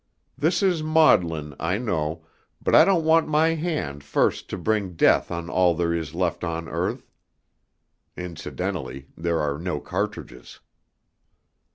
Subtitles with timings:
[0.35, 2.25] This is maudlin, I know,
[2.59, 6.43] but I don't want my hand first to bring death on all there is left
[6.43, 7.11] of earth.
[8.17, 10.59] Incidentally, there are no cartridges."